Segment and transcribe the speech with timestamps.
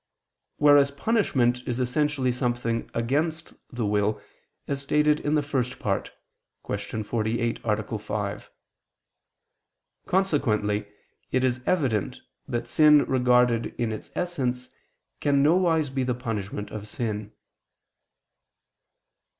[0.57, 4.19] Whereas punishment is essentially something against the will,
[4.67, 6.11] as stated in the First Part
[6.65, 7.03] (Q.
[7.03, 7.99] 48, A.
[7.99, 8.49] 5).
[10.07, 10.87] Consequently
[11.31, 14.71] it is evident that sin regarded in its essence
[15.19, 17.33] can nowise be the punishment of sin.